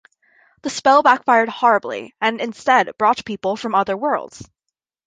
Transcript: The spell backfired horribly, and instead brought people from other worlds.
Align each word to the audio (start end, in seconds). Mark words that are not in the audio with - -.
The 0.63 0.71
spell 0.71 1.03
backfired 1.03 1.47
horribly, 1.47 2.15
and 2.19 2.41
instead 2.41 2.89
brought 2.97 3.23
people 3.23 3.55
from 3.55 3.75
other 3.75 3.95
worlds. 3.95 4.41